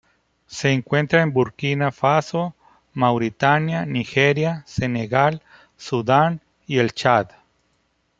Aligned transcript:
Se 0.47 0.71
encuentra 0.71 1.21
en 1.21 1.31
Burkina 1.31 1.91
Faso, 1.91 2.55
Mauritania, 2.95 3.85
Nigeria, 3.85 4.63
Senegal, 4.65 5.43
Sudán 5.77 6.41
y 6.65 6.79
el 6.79 6.91
Chad. 6.93 7.27